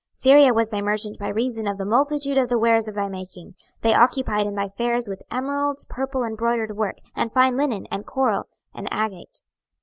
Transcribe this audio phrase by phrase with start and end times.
[0.15, 3.07] 26:027:016 Syria was thy merchant by reason of the multitude of the wares of thy
[3.07, 3.53] making:
[3.83, 8.03] they occupied in thy fairs with emeralds, purple, and broidered work, and fine linen, and
[8.03, 9.43] coral, and agate.